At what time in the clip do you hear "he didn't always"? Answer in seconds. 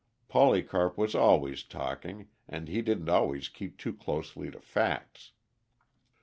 2.67-3.49